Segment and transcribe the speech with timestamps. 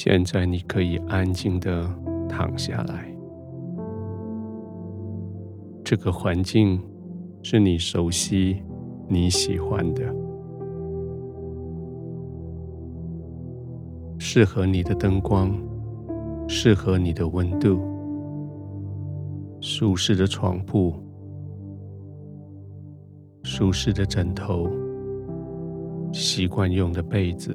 [0.00, 1.84] 现在你可以安静的
[2.28, 3.12] 躺下来。
[5.82, 6.80] 这个环境
[7.42, 8.62] 是你熟悉、
[9.08, 10.14] 你喜欢的，
[14.20, 15.52] 适合你的灯光，
[16.46, 17.80] 适合你的温度，
[19.60, 20.94] 舒适的床铺，
[23.42, 24.70] 舒适的枕头，
[26.12, 27.52] 习惯用的被子。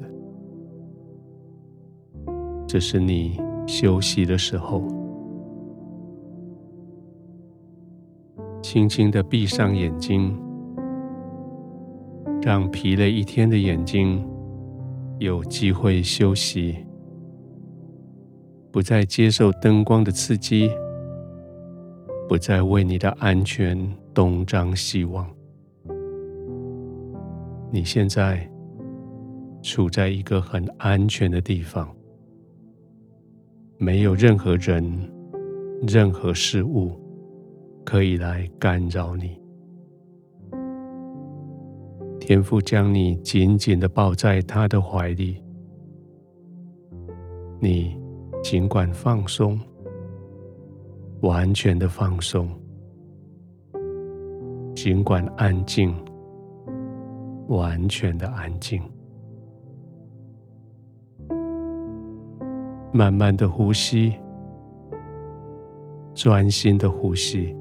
[2.74, 4.82] 这是你休息的时候，
[8.60, 10.36] 轻轻的闭上眼睛，
[12.42, 14.28] 让疲累一天的眼睛
[15.20, 16.84] 有机会休息，
[18.72, 20.68] 不再接受灯光的刺激，
[22.28, 23.78] 不再为你的安全
[24.12, 25.24] 东张西望。
[27.70, 28.50] 你现在
[29.62, 31.88] 处在一个很安全的地方。
[33.84, 34.82] 没有任何人、
[35.86, 36.98] 任何事物
[37.84, 39.38] 可以来干扰你。
[42.18, 45.36] 天父将你紧紧地抱在他的怀里，
[47.60, 47.94] 你
[48.42, 49.60] 尽管放松，
[51.20, 52.48] 完全的放松，
[54.74, 55.94] 尽管安静，
[57.48, 58.80] 完全的安静。
[62.96, 64.14] 慢慢的呼吸，
[66.14, 67.52] 专心的呼吸，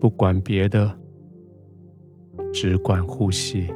[0.00, 0.92] 不管别的，
[2.52, 3.72] 只管呼吸。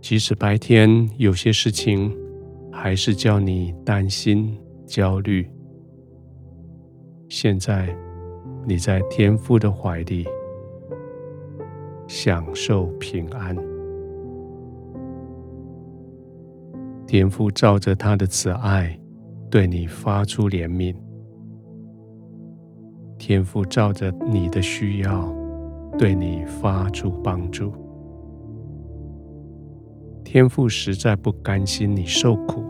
[0.00, 2.10] 即使白天有些事情
[2.72, 5.46] 还是叫你担心、焦虑，
[7.28, 7.94] 现在
[8.66, 10.26] 你在天父的怀里，
[12.08, 13.69] 享受平安。
[17.10, 18.96] 天父照着他的慈爱，
[19.50, 20.94] 对你发出怜悯；
[23.18, 25.28] 天父照着你的需要，
[25.98, 27.72] 对你发出帮助。
[30.22, 32.62] 天父实在不甘心你受苦，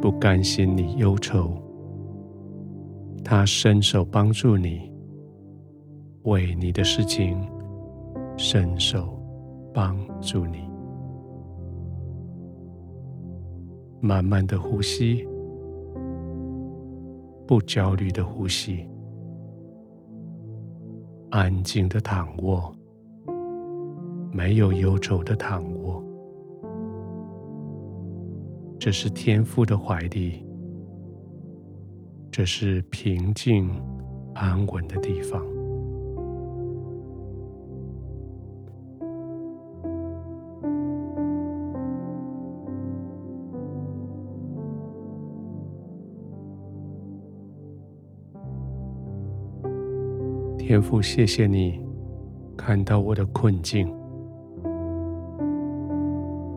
[0.00, 1.52] 不甘心你忧愁，
[3.22, 4.90] 他伸手帮助你，
[6.22, 7.38] 为你的事情
[8.38, 9.22] 伸手
[9.74, 10.71] 帮助你。
[14.04, 15.24] 慢慢的呼吸，
[17.46, 18.84] 不焦虑的呼吸，
[21.30, 22.74] 安静的躺卧，
[24.32, 26.02] 没有忧愁的躺卧。
[28.76, 30.44] 这是天父的怀里，
[32.28, 33.70] 这是平静
[34.34, 35.51] 安稳的地方。
[50.64, 51.84] 天父，谢谢你
[52.56, 53.92] 看到我的困境。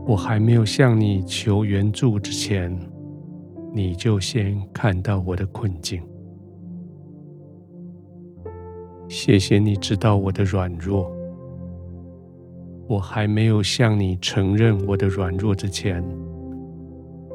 [0.06, 2.72] 我还没有向你求援助之前，
[3.74, 6.00] 你就先看到我的困境。
[9.10, 11.12] 谢谢你知道我的软弱。
[12.88, 16.06] 我还没有向你承认我的软弱之前，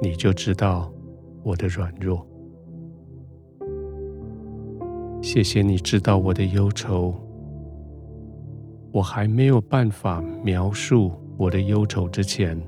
[0.01, 0.91] 你就知道
[1.43, 2.25] 我的软弱。
[5.23, 7.15] 谢谢你知道我的忧愁，
[8.91, 12.59] 我还没有办法描述我的忧愁之前，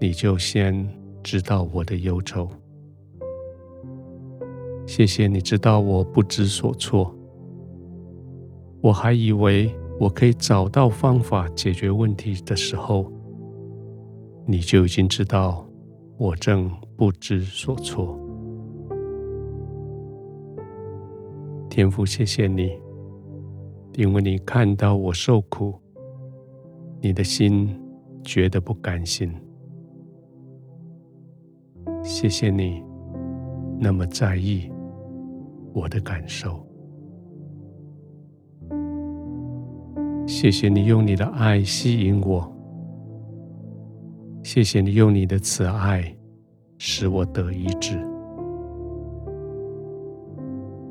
[0.00, 0.86] 你就先
[1.22, 2.48] 知道我的忧愁。
[4.86, 7.14] 谢谢你知道我不知所措，
[8.82, 13.10] 我还以为我可以找到方法解决问题的时候，
[14.46, 15.64] 你就已经知道
[16.18, 18.18] 我正不知所措。
[21.74, 22.70] 天父，谢谢你，
[23.94, 25.74] 因为你看到我受苦，
[27.00, 27.68] 你的心
[28.22, 29.28] 觉得不甘心。
[32.00, 32.80] 谢谢你
[33.76, 34.70] 那么在意
[35.72, 36.64] 我的感受。
[40.28, 42.48] 谢谢你用你的爱吸引我。
[44.44, 46.16] 谢谢你用你的慈爱
[46.78, 48.13] 使我得医治。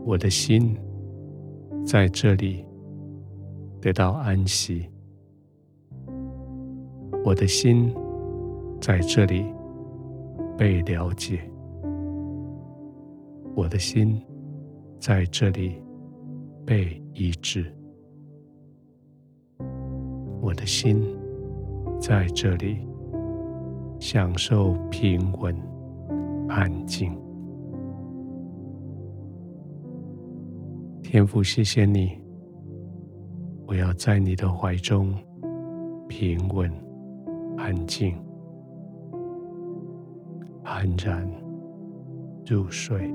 [0.06, 0.78] 我的心
[1.86, 2.66] 在这里
[3.80, 4.86] 得到安息，
[7.24, 7.96] 我的心
[8.82, 9.46] 在这里
[10.58, 11.40] 被了解，
[13.56, 14.22] 我的心
[15.00, 15.82] 在这里
[16.66, 17.74] 被医治，
[20.42, 21.02] 我的心
[21.98, 22.86] 在这里
[24.00, 25.56] 享受平稳、
[26.50, 27.18] 安静。
[31.14, 32.18] 天父，谢谢你，
[33.68, 35.14] 我要在你的怀中
[36.10, 36.74] 平稳、
[37.56, 38.20] 安静、
[40.64, 41.24] 安然
[42.48, 43.14] 入睡。